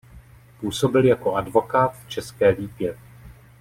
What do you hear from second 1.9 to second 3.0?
v České Lípě.